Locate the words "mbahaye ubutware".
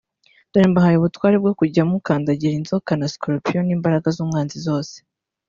0.71-1.35